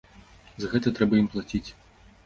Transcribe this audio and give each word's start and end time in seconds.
За 0.63 0.71
гэта 0.73 0.95
трэба 0.97 1.21
ім 1.23 1.31
плаціць. 1.37 1.65